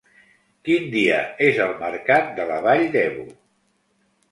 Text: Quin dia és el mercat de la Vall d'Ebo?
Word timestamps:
Quin 0.69 0.87
dia 0.95 1.19
és 1.49 1.61
el 1.67 1.77
mercat 1.83 2.33
de 2.41 2.49
la 2.55 2.59
Vall 2.69 2.85
d'Ebo? 2.99 3.29